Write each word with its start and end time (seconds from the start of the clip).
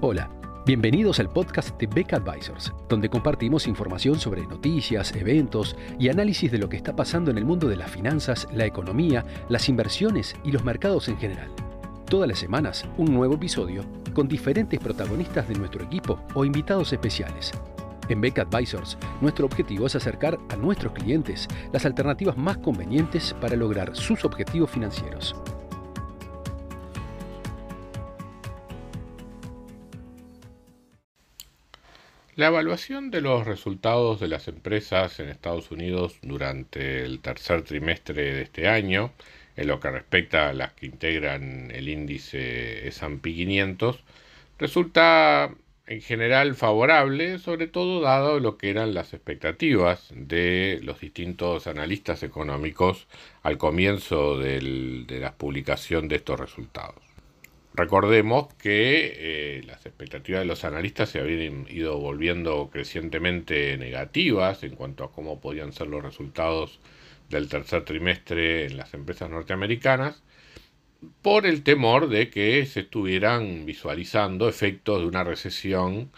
Hola, 0.00 0.30
bienvenidos 0.64 1.18
al 1.18 1.28
podcast 1.28 1.76
de 1.76 1.88
Beck 1.88 2.12
Advisors, 2.12 2.72
donde 2.88 3.08
compartimos 3.08 3.66
información 3.66 4.20
sobre 4.20 4.46
noticias, 4.46 5.12
eventos 5.16 5.74
y 5.98 6.08
análisis 6.08 6.52
de 6.52 6.58
lo 6.58 6.68
que 6.68 6.76
está 6.76 6.94
pasando 6.94 7.32
en 7.32 7.38
el 7.38 7.44
mundo 7.44 7.66
de 7.66 7.74
las 7.74 7.90
finanzas, 7.90 8.46
la 8.52 8.64
economía, 8.64 9.24
las 9.48 9.68
inversiones 9.68 10.36
y 10.44 10.52
los 10.52 10.62
mercados 10.62 11.08
en 11.08 11.18
general. 11.18 11.50
Todas 12.08 12.28
las 12.28 12.38
semanas, 12.38 12.84
un 12.96 13.12
nuevo 13.12 13.34
episodio 13.34 13.84
con 14.14 14.28
diferentes 14.28 14.78
protagonistas 14.78 15.48
de 15.48 15.56
nuestro 15.56 15.82
equipo 15.82 16.20
o 16.32 16.44
invitados 16.44 16.92
especiales. 16.92 17.50
En 18.08 18.20
Beck 18.20 18.38
Advisors, 18.38 18.96
nuestro 19.20 19.46
objetivo 19.46 19.88
es 19.88 19.96
acercar 19.96 20.38
a 20.48 20.54
nuestros 20.54 20.92
clientes 20.92 21.48
las 21.72 21.84
alternativas 21.84 22.36
más 22.36 22.58
convenientes 22.58 23.34
para 23.40 23.56
lograr 23.56 23.96
sus 23.96 24.24
objetivos 24.24 24.70
financieros. 24.70 25.34
La 32.38 32.46
evaluación 32.46 33.10
de 33.10 33.20
los 33.20 33.48
resultados 33.48 34.20
de 34.20 34.28
las 34.28 34.46
empresas 34.46 35.18
en 35.18 35.28
Estados 35.28 35.72
Unidos 35.72 36.20
durante 36.22 37.02
el 37.04 37.18
tercer 37.18 37.62
trimestre 37.62 38.32
de 38.32 38.42
este 38.42 38.68
año, 38.68 39.12
en 39.56 39.66
lo 39.66 39.80
que 39.80 39.90
respecta 39.90 40.48
a 40.48 40.52
las 40.52 40.72
que 40.74 40.86
integran 40.86 41.72
el 41.72 41.88
índice 41.88 42.86
S&P 42.86 43.34
500, 43.34 44.04
resulta 44.56 45.52
en 45.88 46.00
general 46.00 46.54
favorable, 46.54 47.40
sobre 47.40 47.66
todo 47.66 48.00
dado 48.00 48.38
lo 48.38 48.56
que 48.56 48.70
eran 48.70 48.94
las 48.94 49.14
expectativas 49.14 50.06
de 50.14 50.78
los 50.84 51.00
distintos 51.00 51.66
analistas 51.66 52.22
económicos 52.22 53.08
al 53.42 53.58
comienzo 53.58 54.38
de 54.38 54.60
la 55.08 55.34
publicación 55.34 56.06
de 56.06 56.14
estos 56.14 56.38
resultados. 56.38 57.07
Recordemos 57.78 58.52
que 58.54 59.58
eh, 59.58 59.62
las 59.64 59.86
expectativas 59.86 60.40
de 60.40 60.46
los 60.46 60.64
analistas 60.64 61.10
se 61.10 61.20
habían 61.20 61.64
ido 61.70 61.96
volviendo 61.96 62.70
crecientemente 62.70 63.78
negativas 63.78 64.64
en 64.64 64.74
cuanto 64.74 65.04
a 65.04 65.12
cómo 65.12 65.40
podían 65.40 65.72
ser 65.72 65.86
los 65.86 66.02
resultados 66.02 66.80
del 67.30 67.48
tercer 67.48 67.84
trimestre 67.84 68.66
en 68.66 68.76
las 68.76 68.94
empresas 68.94 69.30
norteamericanas, 69.30 70.24
por 71.22 71.46
el 71.46 71.62
temor 71.62 72.08
de 72.08 72.30
que 72.30 72.66
se 72.66 72.80
estuvieran 72.80 73.64
visualizando 73.64 74.48
efectos 74.48 75.00
de 75.00 75.06
una 75.06 75.22
recesión 75.22 76.10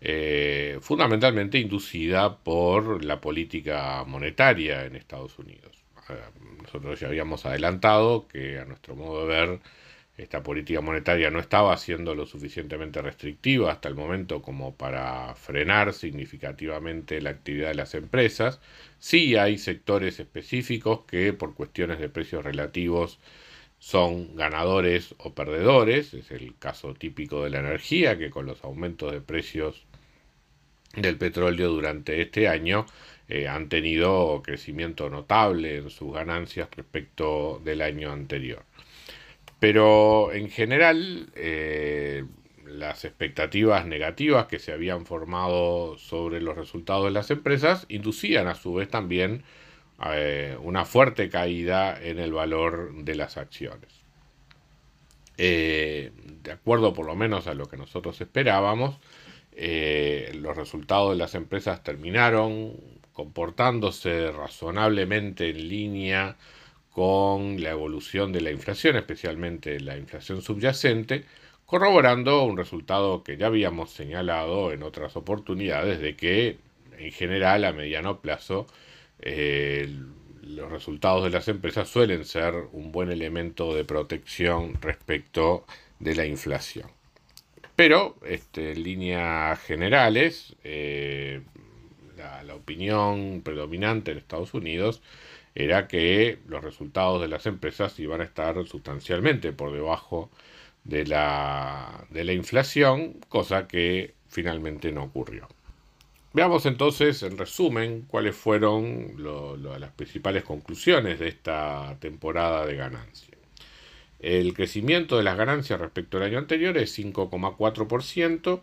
eh, 0.00 0.78
fundamentalmente 0.80 1.58
inducida 1.58 2.38
por 2.38 3.04
la 3.04 3.20
política 3.20 4.02
monetaria 4.06 4.86
en 4.86 4.96
Estados 4.96 5.38
Unidos. 5.38 5.84
Eh, 6.08 6.14
nosotros 6.62 6.98
ya 7.00 7.08
habíamos 7.08 7.44
adelantado 7.44 8.26
que 8.28 8.58
a 8.58 8.64
nuestro 8.64 8.96
modo 8.96 9.26
de 9.26 9.34
ver 9.34 9.60
esta 10.16 10.42
política 10.42 10.80
monetaria 10.80 11.30
no 11.30 11.40
estaba 11.40 11.76
siendo 11.76 12.14
lo 12.14 12.26
suficientemente 12.26 13.00
restrictiva 13.00 13.72
hasta 13.72 13.88
el 13.88 13.94
momento 13.94 14.42
como 14.42 14.74
para 14.76 15.34
frenar 15.34 15.94
significativamente 15.94 17.20
la 17.22 17.30
actividad 17.30 17.68
de 17.68 17.74
las 17.76 17.94
empresas. 17.94 18.60
Sí 18.98 19.36
hay 19.36 19.58
sectores 19.58 20.20
específicos 20.20 21.00
que 21.06 21.32
por 21.32 21.54
cuestiones 21.54 21.98
de 21.98 22.08
precios 22.10 22.44
relativos 22.44 23.18
son 23.78 24.36
ganadores 24.36 25.14
o 25.18 25.34
perdedores. 25.34 26.14
Es 26.14 26.30
el 26.30 26.56
caso 26.58 26.94
típico 26.94 27.42
de 27.44 27.50
la 27.50 27.60
energía, 27.60 28.18
que 28.18 28.30
con 28.30 28.46
los 28.46 28.62
aumentos 28.64 29.12
de 29.12 29.20
precios 29.20 29.84
del 30.94 31.16
petróleo 31.18 31.70
durante 31.70 32.20
este 32.20 32.48
año 32.48 32.86
eh, 33.28 33.48
han 33.48 33.68
tenido 33.68 34.42
crecimiento 34.44 35.08
notable 35.10 35.76
en 35.78 35.90
sus 35.90 36.12
ganancias 36.12 36.68
respecto 36.76 37.60
del 37.64 37.80
año 37.82 38.12
anterior. 38.12 38.64
Pero 39.62 40.32
en 40.32 40.50
general, 40.50 41.30
eh, 41.36 42.24
las 42.66 43.04
expectativas 43.04 43.86
negativas 43.86 44.46
que 44.46 44.58
se 44.58 44.72
habían 44.72 45.06
formado 45.06 45.96
sobre 45.98 46.40
los 46.40 46.56
resultados 46.56 47.04
de 47.04 47.12
las 47.12 47.30
empresas 47.30 47.86
inducían 47.88 48.48
a 48.48 48.56
su 48.56 48.74
vez 48.74 48.88
también 48.88 49.44
eh, 50.04 50.58
una 50.60 50.84
fuerte 50.84 51.28
caída 51.28 51.96
en 51.96 52.18
el 52.18 52.32
valor 52.32 53.04
de 53.04 53.14
las 53.14 53.36
acciones. 53.36 53.88
Eh, 55.38 56.10
de 56.42 56.50
acuerdo 56.50 56.92
por 56.92 57.06
lo 57.06 57.14
menos 57.14 57.46
a 57.46 57.54
lo 57.54 57.66
que 57.66 57.76
nosotros 57.76 58.20
esperábamos, 58.20 58.98
los 60.34 60.56
resultados 60.56 61.10
de 61.10 61.18
las 61.18 61.36
empresas 61.36 61.84
terminaron 61.84 62.72
comportándose 63.12 64.32
razonablemente 64.32 65.50
en 65.50 65.68
línea 65.68 66.36
con 66.92 67.62
la 67.62 67.70
evolución 67.70 68.32
de 68.32 68.42
la 68.42 68.50
inflación, 68.50 68.96
especialmente 68.96 69.80
la 69.80 69.96
inflación 69.96 70.42
subyacente, 70.42 71.24
corroborando 71.66 72.44
un 72.44 72.56
resultado 72.56 73.24
que 73.24 73.36
ya 73.38 73.46
habíamos 73.46 73.90
señalado 73.90 74.72
en 74.72 74.82
otras 74.82 75.16
oportunidades 75.16 76.00
de 76.00 76.16
que 76.16 76.58
en 76.98 77.12
general 77.12 77.64
a 77.64 77.72
mediano 77.72 78.20
plazo 78.20 78.66
eh, 79.20 79.88
los 80.42 80.70
resultados 80.70 81.24
de 81.24 81.30
las 81.30 81.48
empresas 81.48 81.88
suelen 81.88 82.24
ser 82.26 82.54
un 82.72 82.92
buen 82.92 83.10
elemento 83.10 83.74
de 83.74 83.84
protección 83.84 84.74
respecto 84.82 85.64
de 85.98 86.14
la 86.14 86.26
inflación. 86.26 86.88
Pero 87.74 88.16
este, 88.26 88.72
en 88.72 88.82
líneas 88.82 89.58
generales, 89.60 90.56
eh, 90.62 91.40
la 92.44 92.54
opinión 92.54 93.40
predominante 93.42 94.12
en 94.12 94.18
Estados 94.18 94.52
Unidos 94.52 95.02
era 95.54 95.88
que 95.88 96.38
los 96.48 96.62
resultados 96.64 97.20
de 97.20 97.28
las 97.28 97.46
empresas 97.46 97.98
iban 97.98 98.20
a 98.20 98.24
estar 98.24 98.54
sustancialmente 98.66 99.52
por 99.52 99.72
debajo 99.72 100.30
de 100.84 101.06
la, 101.06 102.06
de 102.10 102.24
la 102.24 102.32
inflación, 102.32 103.20
cosa 103.28 103.68
que 103.68 104.14
finalmente 104.28 104.92
no 104.92 105.04
ocurrió. 105.04 105.48
Veamos 106.34 106.64
entonces, 106.64 107.22
en 107.22 107.36
resumen, 107.36 108.06
cuáles 108.08 108.34
fueron 108.34 109.14
las 109.78 109.90
principales 109.92 110.44
conclusiones 110.44 111.18
de 111.18 111.28
esta 111.28 111.96
temporada 112.00 112.64
de 112.64 112.76
ganancia. 112.76 113.36
El 114.18 114.54
crecimiento 114.54 115.18
de 115.18 115.24
las 115.24 115.36
ganancias 115.36 115.78
respecto 115.78 116.16
al 116.16 116.22
año 116.22 116.38
anterior 116.38 116.78
es 116.78 116.96
5,4%. 116.98 118.62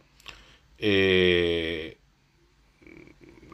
Eh, 0.80 1.98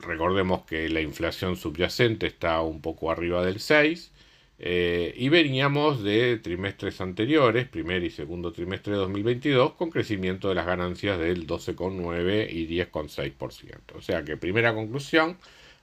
recordemos 0.05 0.63
que 0.66 0.89
la 0.89 1.01
inflación 1.01 1.55
subyacente 1.57 2.27
está 2.27 2.61
un 2.61 2.81
poco 2.81 3.11
arriba 3.11 3.45
del 3.45 3.59
6 3.59 4.11
eh, 4.57 5.13
y 5.17 5.29
veníamos 5.29 6.01
de 6.03 6.38
trimestres 6.38 7.01
anteriores, 7.01 7.67
primer 7.67 8.03
y 8.03 8.09
segundo 8.09 8.53
trimestre 8.53 8.93
de 8.93 8.99
2022, 8.99 9.73
con 9.73 9.89
crecimiento 9.89 10.49
de 10.49 10.55
las 10.55 10.66
ganancias 10.66 11.19
del 11.19 11.45
12,9 11.45 12.47
y 12.49 12.67
10,6%. 12.67 13.95
O 13.95 14.01
sea 14.01 14.23
que 14.23 14.38
primera 14.38 14.73
conclusión, 14.73 15.38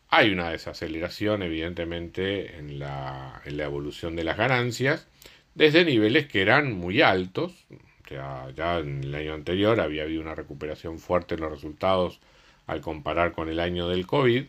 hay 0.09 0.31
una 0.31 0.51
desaceleración 0.51 1.43
evidentemente 1.43 2.59
en 2.59 2.79
la, 2.79 3.43
en 3.45 3.57
la 3.57 3.65
evolución 3.65 4.17
de 4.17 4.25
las 4.25 4.37
ganancias 4.37 5.09
desde 5.55 5.85
niveles 5.85 6.27
que 6.29 6.43
eran 6.43 6.73
muy 6.73 7.03
altos. 7.03 7.67
O 8.05 8.09
sea, 8.09 8.51
ya 8.55 8.79
en 8.79 9.05
el 9.05 9.15
año 9.15 9.35
anterior 9.35 9.81
había 9.81 10.03
habido 10.03 10.23
una 10.23 10.35
recuperación 10.35 10.99
fuerte 10.99 11.35
en 11.35 11.41
los 11.41 11.51
resultados 11.51 12.21
al 12.67 12.81
comparar 12.81 13.33
con 13.33 13.49
el 13.49 13.61
año 13.61 13.89
del 13.89 14.07
COVID. 14.07 14.45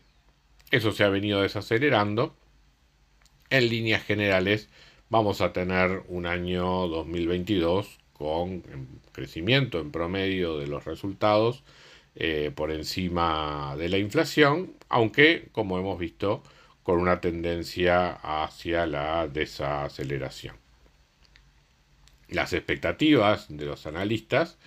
Eso 0.72 0.92
se 0.92 1.04
ha 1.04 1.10
venido 1.10 1.42
desacelerando. 1.42 2.36
En 3.50 3.70
líneas 3.70 4.04
generales 4.04 4.70
vamos 5.10 5.42
a 5.42 5.54
tener 5.54 6.04
un 6.08 6.26
año 6.26 6.88
2022 6.88 8.00
con 8.14 8.64
crecimiento 9.12 9.80
en 9.80 9.92
promedio 9.92 10.58
de 10.58 10.68
los 10.68 10.86
resultados 10.86 11.64
eh, 12.16 12.52
por 12.56 12.72
encima 12.72 13.76
de 13.78 13.90
la 13.90 13.98
inflación, 13.98 14.74
aunque 14.90 15.50
como 15.52 15.80
hemos 15.80 16.00
visto 16.00 16.44
con 16.84 17.00
una 17.00 17.22
tendencia 17.22 18.14
hacia 18.14 18.86
la 18.86 19.28
desaceleración. 19.28 20.56
Las 22.28 22.54
expectativas 22.54 23.46
de 23.50 23.66
los 23.66 23.88
analistas 23.88 24.58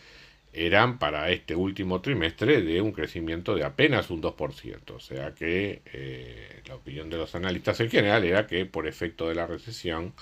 eran 0.56 0.98
para 0.98 1.30
este 1.30 1.54
último 1.54 2.00
trimestre 2.00 2.62
de 2.62 2.80
un 2.80 2.92
crecimiento 2.92 3.54
de 3.54 3.64
apenas 3.64 4.10
un 4.10 4.22
2%. 4.22 4.90
O 4.90 5.00
sea 5.00 5.34
que 5.34 5.82
eh, 5.92 6.62
la 6.66 6.76
opinión 6.76 7.10
de 7.10 7.18
los 7.18 7.34
analistas 7.34 7.78
en 7.80 7.90
general 7.90 8.24
era 8.24 8.46
que 8.46 8.64
por 8.64 8.86
efecto 8.88 9.28
de 9.28 9.34
la 9.34 9.46
recesión 9.46 10.14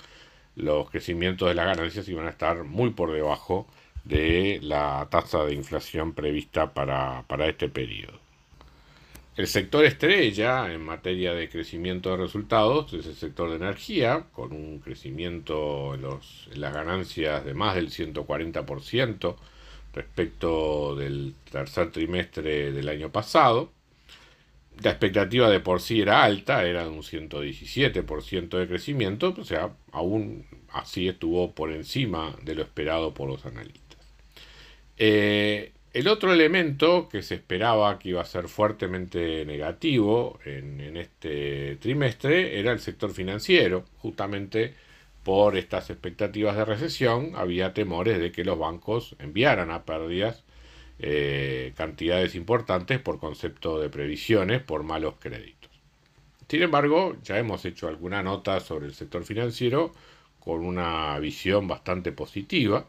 los 0.55 0.89
crecimientos 0.89 1.47
de 1.47 1.55
las 1.55 1.65
ganancias 1.65 2.07
iban 2.09 2.27
a 2.27 2.31
estar 2.31 2.63
muy 2.65 2.89
por 2.91 3.13
debajo 3.13 3.67
de 4.03 4.59
la 4.61 5.07
tasa 5.09 5.45
de 5.45 5.53
inflación 5.53 6.13
prevista 6.13 6.73
para, 6.73 7.23
este 7.47 7.69
periodo. 7.69 8.19
El 9.37 9.47
sector 9.47 9.83
estrella 9.85 10.71
en 10.71 10.81
materia 10.81 11.33
de 11.33 11.49
crecimiento 11.49 12.11
de 12.11 12.17
resultados 12.17 12.93
es 12.93 13.05
el 13.05 13.15
sector 13.15 13.49
de 13.49 13.57
energía, 13.57 14.27
con 14.31 14.53
un 14.53 14.79
crecimiento 14.79 15.95
en, 15.95 16.05
en 16.05 16.61
las 16.61 16.73
ganancias 16.73 17.43
de 17.43 17.53
más 17.53 17.75
del 17.75 17.89
140%, 17.89 19.35
respecto 19.95 20.95
del 20.95 21.35
tercer 21.51 21.91
trimestre 21.91 22.71
del 22.73 22.89
año 22.89 23.11
pasado. 23.11 23.73
La 24.83 24.91
expectativa 24.91 25.49
de 25.49 25.59
por 25.61 25.81
sí 25.81 26.01
era 26.01 26.23
alta, 26.23 26.65
era 26.65 26.87
un 26.89 27.01
117% 27.03 28.57
de 28.57 28.67
crecimiento, 28.67 29.33
o 29.37 29.43
sea, 29.45 29.75
aún 29.91 30.45
así 30.69 31.07
estuvo 31.07 31.53
por 31.55 31.71
encima 31.71 32.35
de 32.43 32.55
lo 32.55 32.61
esperado 32.63 33.13
por 33.13 33.29
los 33.29 33.45
analistas. 33.45 33.99
Eh, 34.97 35.73
El 35.93 36.07
otro 36.09 36.33
elemento 36.33 37.09
que 37.09 37.21
se 37.23 37.35
esperaba 37.35 37.99
que 37.99 38.09
iba 38.09 38.21
a 38.21 38.25
ser 38.25 38.49
fuertemente 38.49 39.45
negativo 39.45 40.39
en, 40.45 40.81
en 40.81 40.97
este 40.97 41.77
trimestre 41.77 42.59
era 42.59 42.71
el 42.73 42.79
sector 42.79 43.11
financiero, 43.13 43.85
justamente 43.97 44.75
por 45.25 45.57
estas 45.57 45.89
expectativas 45.89 46.55
de 46.55 46.65
recesión, 46.65 47.31
había 47.35 47.73
temores 47.73 48.19
de 48.19 48.31
que 48.31 48.45
los 48.45 48.59
bancos 48.59 49.15
enviaran 49.17 49.71
a 49.71 49.83
pérdidas 49.83 50.43
eh, 50.99 51.73
cantidades 51.75 52.35
importantes 52.35 52.99
por 52.99 53.19
concepto 53.19 53.79
de 53.79 53.89
previsiones 53.89 54.61
por 54.61 54.83
malos 54.83 55.15
créditos. 55.19 55.71
Sin 56.47 56.61
embargo, 56.61 57.17
ya 57.23 57.39
hemos 57.39 57.65
hecho 57.65 57.87
alguna 57.87 58.21
nota 58.21 58.59
sobre 58.59 58.85
el 58.85 58.93
sector 58.93 59.23
financiero 59.23 59.93
con 60.39 60.63
una 60.63 61.17
visión 61.17 61.67
bastante 61.67 62.11
positiva, 62.11 62.85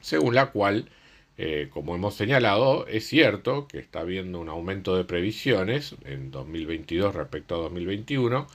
según 0.00 0.34
la 0.34 0.50
cual, 0.52 0.88
eh, 1.36 1.68
como 1.70 1.94
hemos 1.94 2.14
señalado, 2.14 2.86
es 2.86 3.06
cierto 3.06 3.68
que 3.68 3.78
está 3.78 4.00
habiendo 4.00 4.40
un 4.40 4.48
aumento 4.48 4.96
de 4.96 5.04
previsiones 5.04 5.96
en 6.06 6.30
2022 6.30 7.14
respecto 7.14 7.56
a 7.56 7.58
2021, 7.58 8.46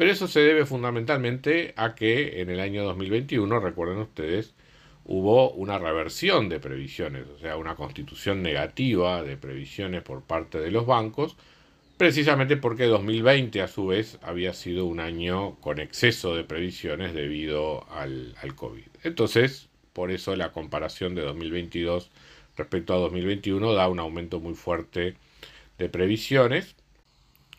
pero 0.00 0.12
eso 0.12 0.28
se 0.28 0.40
debe 0.40 0.64
fundamentalmente 0.64 1.74
a 1.76 1.94
que 1.94 2.40
en 2.40 2.48
el 2.48 2.60
año 2.60 2.84
2021, 2.84 3.60
recuerden 3.60 3.98
ustedes, 3.98 4.54
hubo 5.04 5.50
una 5.50 5.78
reversión 5.78 6.48
de 6.48 6.58
previsiones, 6.58 7.26
o 7.28 7.38
sea, 7.38 7.58
una 7.58 7.74
constitución 7.74 8.42
negativa 8.42 9.22
de 9.22 9.36
previsiones 9.36 10.00
por 10.00 10.22
parte 10.22 10.58
de 10.58 10.70
los 10.70 10.86
bancos, 10.86 11.36
precisamente 11.98 12.56
porque 12.56 12.86
2020 12.86 13.60
a 13.60 13.68
su 13.68 13.88
vez 13.88 14.18
había 14.22 14.54
sido 14.54 14.86
un 14.86 15.00
año 15.00 15.56
con 15.56 15.78
exceso 15.78 16.34
de 16.34 16.44
previsiones 16.44 17.12
debido 17.12 17.86
al, 17.92 18.34
al 18.40 18.54
COVID. 18.54 18.86
Entonces, 19.02 19.68
por 19.92 20.10
eso 20.10 20.34
la 20.34 20.50
comparación 20.50 21.14
de 21.14 21.20
2022 21.20 22.10
respecto 22.56 22.94
a 22.94 22.96
2021 22.96 23.74
da 23.74 23.86
un 23.86 24.00
aumento 24.00 24.40
muy 24.40 24.54
fuerte 24.54 25.16
de 25.76 25.88
previsiones, 25.90 26.74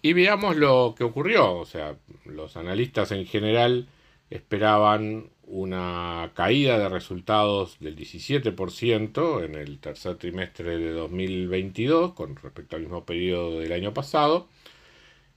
y 0.01 0.13
veamos 0.13 0.55
lo 0.55 0.95
que 0.97 1.03
ocurrió. 1.03 1.55
O 1.55 1.65
sea, 1.65 1.97
los 2.25 2.57
analistas 2.57 3.11
en 3.11 3.25
general 3.25 3.87
esperaban 4.29 5.29
una 5.43 6.31
caída 6.33 6.79
de 6.79 6.87
resultados 6.87 7.77
del 7.79 7.97
17% 7.97 9.43
en 9.43 9.55
el 9.55 9.79
tercer 9.79 10.15
trimestre 10.15 10.77
de 10.77 10.91
2022 10.93 12.13
con 12.13 12.37
respecto 12.37 12.77
al 12.77 12.83
mismo 12.83 13.05
periodo 13.05 13.59
del 13.59 13.73
año 13.73 13.93
pasado, 13.93 14.47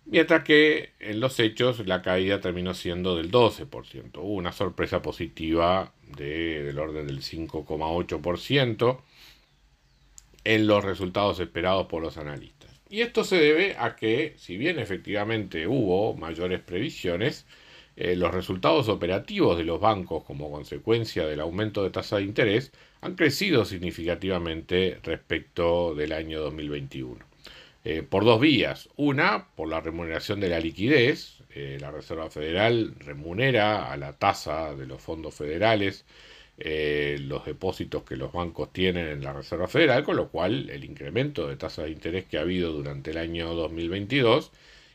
mientras 0.05 0.45
que 0.45 0.93
en 1.01 1.19
los 1.19 1.41
hechos 1.41 1.85
la 1.87 2.03
caída 2.03 2.41
terminó 2.41 2.75
siendo 2.75 3.17
del 3.17 3.33
12%. 3.33 4.19
Hubo 4.19 4.35
una 4.35 4.53
sorpresa 4.53 5.03
positiva 5.03 5.93
de, 6.17 6.63
del 6.63 6.79
orden 6.79 7.09
del 7.09 7.21
5,8% 7.21 9.01
en 10.45 10.67
los 10.67 10.85
resultados 10.85 11.41
esperados 11.41 11.87
por 11.87 12.03
los 12.03 12.19
analistas. 12.19 12.64
Y 12.95 13.03
esto 13.03 13.25
se 13.25 13.39
debe 13.39 13.75
a 13.77 13.97
que, 13.97 14.35
si 14.37 14.57
bien 14.57 14.79
efectivamente 14.79 15.67
hubo 15.67 16.15
mayores 16.15 16.61
previsiones, 16.61 17.45
eh, 17.97 18.15
los 18.15 18.33
resultados 18.33 18.89
operativos 18.89 19.59
de 19.59 19.65
los 19.65 19.81
bancos 19.81 20.23
como 20.23 20.49
consecuencia 20.49 21.27
del 21.27 21.41
aumento 21.41 21.83
de 21.83 21.91
tasa 21.91 22.19
de 22.19 22.23
interés 22.23 22.71
han 23.01 23.17
crecido 23.17 23.65
significativamente 23.65 25.01
respecto 25.03 25.97
del 25.97 26.13
año 26.13 26.41
2021. 26.41 27.19
Eh, 27.85 28.05
por 28.05 28.25
dos 28.25 28.41
vías. 28.41 28.89
Una, 28.95 29.49
por 29.57 29.69
la 29.69 29.81
remuneración 29.81 30.39
de 30.39 30.51
la 30.51 30.61
liquidez. 30.61 31.43
Eh, 31.51 31.79
la 31.81 31.91
Reserva 31.91 32.31
Federal 32.31 32.95
remunera 33.01 33.91
a 33.91 33.97
la 33.97 34.13
tasa 34.13 34.73
de 34.77 34.87
los 34.87 35.03
fondos 35.03 35.35
federales 35.35 36.05
eh, 36.59 37.19
los 37.21 37.45
depósitos 37.45 38.05
que 38.05 38.17
los 38.17 38.33
bancos 38.33 38.73
tienen 38.73 39.09
en 39.09 39.23
la 39.25 39.33
Reserva 39.33 39.67
Federal, 39.67 40.05
con 40.05 40.17
lo 40.17 40.29
cual 40.29 40.71
el 40.71 40.85
incremento 40.85 41.49
de 41.49 41.57
tasa 41.57 41.83
de 41.83 41.91
interés 41.91 42.27
que 42.27 42.39
ha 42.39 42.43
habido 42.43 42.73
durante 42.73 43.11
el 43.11 43.19
año 43.19 43.55
2022 43.55 44.53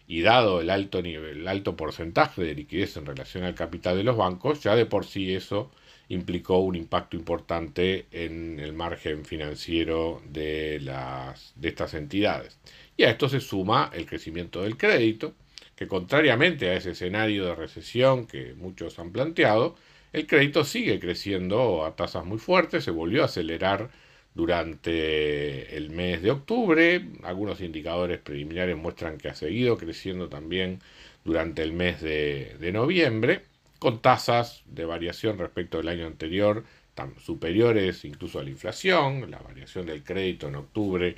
y 0.07 0.21
dado 0.21 0.61
el 0.61 0.69
alto 0.69 1.01
nivel, 1.01 1.41
el 1.41 1.47
alto 1.47 1.75
porcentaje 1.75 2.41
de 2.43 2.55
liquidez 2.55 2.97
en 2.97 3.05
relación 3.05 3.43
al 3.43 3.55
capital 3.55 3.97
de 3.97 4.03
los 4.03 4.17
bancos, 4.17 4.63
ya 4.63 4.75
de 4.75 4.85
por 4.85 5.05
sí 5.05 5.33
eso 5.33 5.71
implicó 6.09 6.57
un 6.59 6.75
impacto 6.75 7.15
importante 7.15 8.07
en 8.11 8.59
el 8.59 8.73
margen 8.73 9.25
financiero 9.25 10.21
de, 10.29 10.79
las, 10.81 11.53
de 11.55 11.69
estas 11.69 11.93
entidades. 11.93 12.57
Y 12.97 13.03
a 13.03 13.11
esto 13.11 13.29
se 13.29 13.39
suma 13.39 13.91
el 13.93 14.05
crecimiento 14.05 14.63
del 14.63 14.77
crédito, 14.77 15.35
que 15.75 15.87
contrariamente 15.87 16.69
a 16.69 16.73
ese 16.73 16.91
escenario 16.91 17.45
de 17.45 17.55
recesión 17.55 18.25
que 18.27 18.53
muchos 18.55 18.97
han 18.99 19.11
planteado, 19.11 19.75
el 20.13 20.27
crédito 20.27 20.63
sigue 20.63 20.99
creciendo 20.99 21.85
a 21.85 21.95
tasas 21.95 22.25
muy 22.25 22.39
fuertes, 22.39 22.83
se 22.83 22.91
volvió 22.91 23.21
a 23.21 23.25
acelerar 23.25 23.89
durante 24.33 25.75
el 25.75 25.89
mes 25.91 26.21
de 26.21 26.31
octubre. 26.31 27.05
Algunos 27.23 27.61
indicadores 27.61 28.19
preliminares 28.19 28.77
muestran 28.77 29.17
que 29.17 29.29
ha 29.29 29.35
seguido 29.35 29.77
creciendo 29.77 30.29
también 30.29 30.79
durante 31.23 31.61
el 31.63 31.73
mes 31.73 32.01
de, 32.01 32.71
noviembre, 32.73 33.43
con 33.79 34.01
tasas 34.01 34.63
de 34.65 34.85
variación 34.85 35.37
respecto 35.37 35.77
del 35.77 35.89
año 35.89 36.07
anterior 36.07 36.63
tan 36.95 37.17
superiores 37.19 38.03
incluso 38.05 38.39
a 38.39 38.43
la 38.43 38.49
inflación. 38.49 39.29
La 39.31 39.39
variación 39.39 39.85
del 39.85 40.03
crédito 40.03 40.47
en 40.47 40.55
octubre 40.55 41.15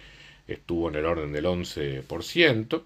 estuvo 0.47 0.89
en 0.89 0.95
el 0.95 1.05
orden 1.05 1.31
del 1.31 1.45
11%. 1.45 2.83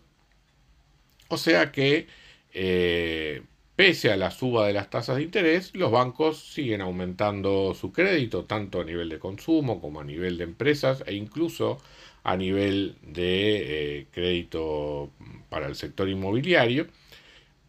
O 1.27 1.37
sea 1.37 1.71
que 1.71 2.07
eh, 2.53 3.41
Pese 3.75 4.09
a 4.11 4.15
la 4.15 4.31
suba 4.31 4.67
de 4.67 4.73
las 4.73 4.89
tasas 4.89 5.17
de 5.17 5.23
interés, 5.23 5.75
los 5.75 5.91
bancos 5.91 6.39
siguen 6.39 6.79
aumentando 6.81 7.73
su 7.73 7.91
crédito, 7.91 8.45
tanto 8.45 8.79
a 8.79 8.85
nivel 8.85 9.09
de 9.09 9.19
consumo 9.19 9.81
como 9.81 9.99
a 9.99 10.03
nivel 10.05 10.37
de 10.37 10.45
empresas 10.45 11.03
e 11.05 11.15
incluso 11.15 11.77
a 12.23 12.37
nivel 12.37 12.95
de 13.01 13.99
eh, 13.99 14.07
crédito 14.11 15.11
para 15.49 15.67
el 15.67 15.75
sector 15.75 16.07
inmobiliario, 16.09 16.87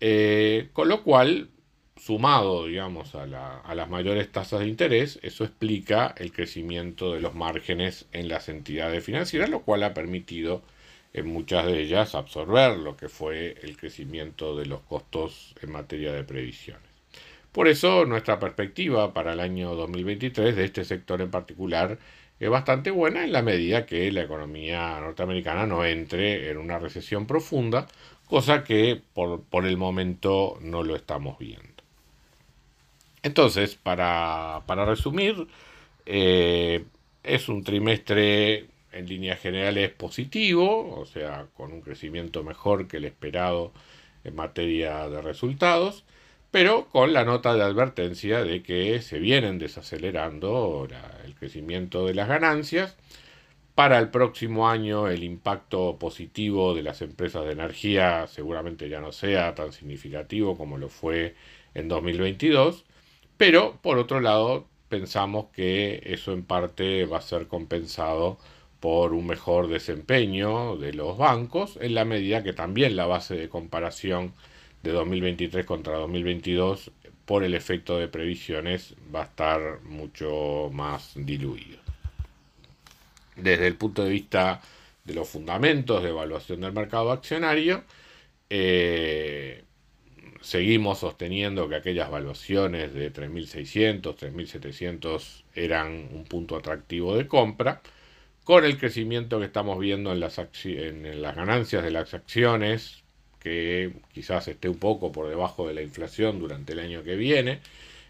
eh, 0.00 0.68
con 0.72 0.88
lo 0.88 1.02
cual, 1.02 1.50
sumado 1.96 2.66
digamos, 2.66 3.14
a, 3.16 3.24
a 3.60 3.74
las 3.74 3.90
mayores 3.90 4.30
tasas 4.30 4.60
de 4.60 4.68
interés, 4.68 5.18
eso 5.22 5.44
explica 5.44 6.14
el 6.18 6.32
crecimiento 6.32 7.14
de 7.14 7.20
los 7.20 7.34
márgenes 7.34 8.06
en 8.12 8.28
las 8.28 8.48
entidades 8.48 9.04
financieras, 9.04 9.50
lo 9.50 9.62
cual 9.62 9.82
ha 9.82 9.94
permitido 9.94 10.62
en 11.16 11.26
muchas 11.28 11.64
de 11.64 11.80
ellas 11.80 12.14
absorber 12.14 12.76
lo 12.76 12.96
que 12.96 13.08
fue 13.08 13.56
el 13.62 13.76
crecimiento 13.76 14.54
de 14.54 14.66
los 14.66 14.82
costos 14.82 15.54
en 15.62 15.72
materia 15.72 16.12
de 16.12 16.24
previsiones. 16.24 16.84
Por 17.52 17.68
eso 17.68 18.04
nuestra 18.04 18.38
perspectiva 18.38 19.14
para 19.14 19.32
el 19.32 19.40
año 19.40 19.74
2023 19.74 20.54
de 20.54 20.64
este 20.64 20.84
sector 20.84 21.22
en 21.22 21.30
particular 21.30 21.98
es 22.38 22.50
bastante 22.50 22.90
buena 22.90 23.24
en 23.24 23.32
la 23.32 23.40
medida 23.40 23.86
que 23.86 24.12
la 24.12 24.24
economía 24.24 25.00
norteamericana 25.00 25.66
no 25.66 25.82
entre 25.86 26.50
en 26.50 26.58
una 26.58 26.78
recesión 26.78 27.26
profunda, 27.26 27.86
cosa 28.26 28.62
que 28.62 29.00
por, 29.14 29.64
el 29.64 29.78
momento 29.78 30.58
no 30.60 30.82
lo 30.82 30.96
estamos 30.96 31.38
viendo. 31.38 31.82
Entonces, 33.22 33.74
para, 33.74 34.60
resumir, 34.84 35.46
eh, 36.04 36.84
es 37.22 37.48
un 37.48 37.64
trimestre 37.64 38.66
en 38.96 39.08
líneas 39.08 39.40
generales 39.40 39.90
positivo, 39.90 40.98
o 40.98 41.06
sea, 41.06 41.46
con 41.54 41.72
un 41.72 41.80
crecimiento 41.82 42.42
mejor 42.42 42.88
que 42.88 42.98
el 42.98 43.04
esperado 43.04 43.72
en 44.24 44.34
materia 44.34 45.08
de 45.08 45.22
resultados, 45.22 46.04
pero 46.50 46.88
con 46.88 47.12
la 47.12 47.24
nota 47.24 47.54
de 47.54 47.62
advertencia 47.62 48.44
de 48.44 48.62
que 48.62 49.02
se 49.02 49.18
vienen 49.18 49.58
desacelerando 49.58 50.88
el 51.24 51.34
crecimiento 51.34 52.06
de 52.06 52.14
las 52.14 52.28
ganancias. 52.28 52.96
Para 53.74 53.98
el 53.98 54.08
próximo 54.10 54.68
año 54.70 55.08
el 55.08 55.22
impacto 55.22 55.98
positivo 55.98 56.74
de 56.74 56.82
las 56.82 57.02
empresas 57.02 57.44
de 57.44 57.52
energía 57.52 58.26
seguramente 58.26 58.88
ya 58.88 59.00
no 59.00 59.12
sea 59.12 59.54
tan 59.54 59.72
significativo 59.72 60.56
como 60.56 60.78
lo 60.78 60.88
fue 60.88 61.34
en 61.74 61.88
2022, 61.88 62.86
pero 63.36 63.78
por 63.82 63.98
otro 63.98 64.20
lado 64.20 64.66
pensamos 64.88 65.46
que 65.52 66.00
eso 66.06 66.32
en 66.32 66.44
parte 66.44 67.04
va 67.04 67.18
a 67.18 67.22
ser 67.22 67.48
compensado 67.48 68.38
por 68.80 69.12
un 69.12 69.26
mejor 69.26 69.68
desempeño 69.68 70.76
de 70.76 70.92
los 70.92 71.16
bancos, 71.16 71.78
en 71.80 71.94
la 71.94 72.04
medida 72.04 72.42
que 72.42 72.52
también 72.52 72.96
la 72.96 73.06
base 73.06 73.34
de 73.34 73.48
comparación 73.48 74.32
de 74.82 74.92
2023 74.92 75.64
contra 75.66 75.96
2022 75.98 76.90
por 77.24 77.42
el 77.42 77.54
efecto 77.54 77.98
de 77.98 78.08
previsiones 78.08 78.94
va 79.14 79.22
a 79.22 79.24
estar 79.24 79.80
mucho 79.82 80.70
más 80.72 81.12
diluido. 81.16 81.78
Desde 83.34 83.66
el 83.66 83.74
punto 83.74 84.04
de 84.04 84.10
vista 84.10 84.62
de 85.04 85.14
los 85.14 85.28
fundamentos 85.28 86.02
de 86.02 86.10
evaluación 86.10 86.60
del 86.60 86.72
mercado 86.72 87.10
accionario, 87.10 87.84
eh, 88.48 89.64
seguimos 90.40 91.00
sosteniendo 91.00 91.68
que 91.68 91.74
aquellas 91.74 92.10
valuaciones 92.10 92.94
de 92.94 93.12
3.600, 93.12 94.16
3.700 94.16 95.42
eran 95.54 96.08
un 96.12 96.24
punto 96.24 96.56
atractivo 96.56 97.16
de 97.16 97.26
compra 97.26 97.82
con 98.46 98.64
el 98.64 98.78
crecimiento 98.78 99.40
que 99.40 99.46
estamos 99.46 99.76
viendo 99.80 100.12
en 100.12 100.20
las, 100.20 100.38
las 100.38 101.34
ganancias 101.36 101.82
de 101.82 101.90
las 101.90 102.14
acciones, 102.14 103.02
que 103.40 103.92
quizás 104.12 104.46
esté 104.46 104.68
un 104.68 104.78
poco 104.78 105.10
por 105.10 105.28
debajo 105.28 105.66
de 105.66 105.74
la 105.74 105.82
inflación 105.82 106.38
durante 106.38 106.72
el 106.72 106.78
año 106.78 107.02
que 107.02 107.16
viene, 107.16 107.58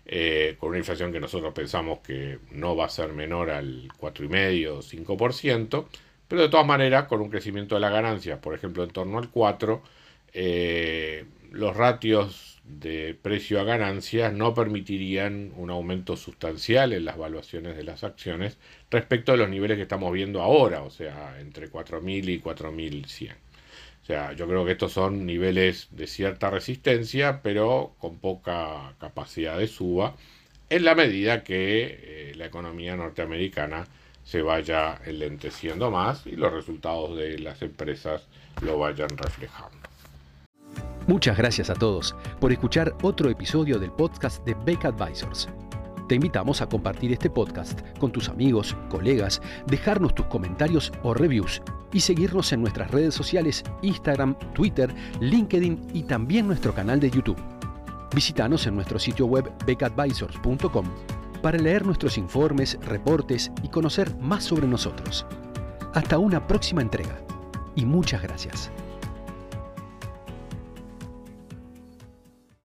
eh, 0.05 0.57
con 0.61 0.69
una 0.69 0.79
inflación 0.79 1.11
que 1.11 1.21
nosotros 1.21 1.55
pensamos 1.55 2.01
que 2.01 2.39
no 2.51 2.77
va 2.77 2.85
a 2.85 2.91
ser 2.91 3.15
menor 3.15 3.49
al 3.49 3.89
4,5 3.99 4.69
o 4.73 4.83
5%, 4.83 5.87
pero 6.29 6.43
de 6.43 6.49
todas 6.51 6.67
maneras 6.67 7.09
con 7.09 7.23
un 7.23 7.31
crecimiento 7.31 7.75
de 7.75 7.81
la 7.81 7.89
ganancia, 7.89 8.39
por 8.39 8.55
ejemplo, 8.55 8.85
en 8.85 8.91
torno 8.91 9.17
al 9.17 9.33
4%, 9.33 9.81
eh, 10.35 11.25
los 11.57 11.77
ratios 11.77 12.61
de 12.65 13.17
precio 13.21 13.61
a 13.61 13.65
ganancias 13.65 14.33
no 14.33 14.55
permitirían 14.55 15.53
un 15.57 15.71
aumento 15.71 16.17
sustancial 16.17 16.93
en 16.93 17.05
las 17.05 17.17
valuaciones 17.17 17.77
de 17.77 17.85
las 17.85 18.05
acciones 18.05 18.59
respecto 18.91 19.33
a 19.33 19.37
los 19.37 19.49
niveles 19.49 19.77
que 19.77 19.83
estamos 19.83 20.13
viendo 20.13 20.43
ahora, 20.43 20.83
o 20.83 20.91
sea, 20.91 21.39
entre 21.41 21.71
4.000 21.71 22.29
y 22.29 22.41
4.100. 22.41 23.35
O 24.03 24.07
sea, 24.07 24.33
yo 24.35 24.47
creo 24.47 24.65
que 24.65 24.73
estos 24.73 24.93
son 24.93 25.27
niveles 25.27 25.89
de 25.91 26.07
cierta 26.07 26.51
resistencia, 26.51 27.41
pero 27.43 27.95
con 27.99 28.19
poca 28.19 28.95
capacidad 29.01 29.59
de 29.59 29.67
suba, 29.67 30.15
en 30.71 30.85
la 30.85 30.95
medida 30.95 31.45
que 31.45 32.31
eh, 32.31 32.33
la 32.37 32.47
economía 32.47 32.97
norteamericana 32.97 33.87
se 34.25 34.43
vaya 34.43 35.01
enlenteciendo 35.05 35.91
más 35.91 36.27
y 36.27 36.33
los 36.33 36.53
resultados 36.53 37.17
de 37.17 37.39
las 37.39 37.63
empresas 37.63 38.27
lo 38.61 38.79
vayan 38.79 39.09
reflejando. 39.17 39.96
Muchas 41.07 41.37
gracias 41.37 41.71
a 41.71 41.75
todos 41.75 42.17
por 42.41 42.51
escuchar 42.51 42.93
otro 43.03 43.31
episodio 43.31 43.79
del 43.79 43.93
podcast 43.93 44.45
de 44.45 44.55
Beck 44.65 44.87
Advisors. 44.87 45.49
Te 46.09 46.17
invitamos 46.17 46.61
a 46.61 46.69
compartir 46.69 47.13
este 47.13 47.31
podcast 47.31 47.81
con 47.99 48.11
tus 48.11 48.29
amigos, 48.29 48.77
colegas, 48.89 49.41
dejarnos 49.69 50.17
tus 50.17 50.27
comentarios 50.27 50.93
o 51.05 51.15
reviews 51.15 51.63
y 51.93 52.01
seguirnos 52.01 52.53
en 52.53 52.61
nuestras 52.61 52.91
redes 52.91 53.15
sociales 53.15 53.63
Instagram, 53.83 54.37
Twitter, 54.53 54.93
LinkedIn 55.21 55.91
y 55.95 56.03
también 56.03 56.49
nuestro 56.49 56.75
canal 56.75 56.99
de 56.99 57.11
YouTube. 57.11 57.41
Visítanos 58.13 58.67
en 58.67 58.75
nuestro 58.75 58.99
sitio 58.99 59.27
web 59.27 59.49
becadvisors.com 59.65 60.87
para 61.41 61.59
leer 61.59 61.87
nuestros 61.87 62.19
informes, 62.19 62.79
reportes 62.83 63.53
y 63.63 63.69
conocer 63.69 64.13
más 64.17 64.43
sobre 64.43 64.67
nosotros. 64.67 65.25
Hasta 65.95 66.19
una 66.19 66.45
próxima 66.45 66.83
entrega 66.83 67.17
y 67.77 67.85
muchas 67.85 68.23
gracias. 68.23 68.73